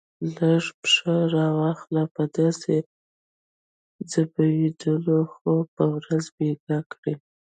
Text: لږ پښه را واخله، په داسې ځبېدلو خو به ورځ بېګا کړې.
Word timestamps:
لږ 0.35 0.65
پښه 0.81 1.15
را 1.33 1.47
واخله، 1.57 2.03
په 2.15 2.23
داسې 2.35 2.75
ځبېدلو 4.11 5.19
خو 5.33 5.51
به 5.73 5.83
ورځ 5.95 6.23
بېګا 6.35 6.79
کړې. 6.91 7.13